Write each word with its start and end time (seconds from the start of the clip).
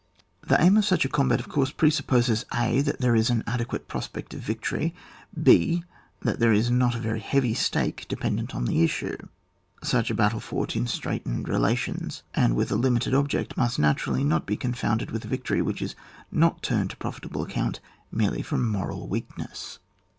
The 0.41 0.59
aim 0.59 0.77
of 0.77 0.85
such 0.85 1.05
a 1.05 1.09
combat 1.09 1.39
of 1.39 1.47
course 1.47 1.69
presupposes; 1.69 2.43
(a) 2.55 2.81
that 2.81 3.01
there 3.01 3.15
is 3.15 3.29
an 3.29 3.43
adequate 3.45 3.87
prospect 3.87 4.33
of 4.33 4.39
victory, 4.39 4.95
(/3) 5.39 5.83
that 6.23 6.39
there 6.39 6.51
is 6.51 6.71
not 6.71 6.95
a 6.95 6.99
very 6.99 7.19
heavy 7.19 7.53
stake 7.53 8.07
depen 8.09 8.37
dent 8.37 8.55
on 8.55 8.65
the 8.65 8.83
issue.— 8.83 9.15
Such 9.93 10.09
a 10.09 10.15
battle 10.15 10.39
fought 10.39 10.75
in 10.75 10.87
straitened 10.87 11.47
relations, 11.47 12.23
and 12.33 12.55
with 12.55 12.71
a 12.71 12.77
limited 12.77 13.13
object, 13.13 13.57
must 13.57 13.77
naturally 13.77 14.23
not 14.23 14.47
be 14.47 14.57
confounded 14.57 15.11
with 15.11 15.23
a 15.25 15.27
victory 15.27 15.61
which 15.61 15.83
is 15.83 15.93
not 16.31 16.63
turned 16.63 16.89
to 16.89 16.97
profitable 16.97 17.43
account 17.43 17.79
merely 18.11 18.41
from 18.41 18.67
moral 18.67 19.07
weakness. 19.07 19.77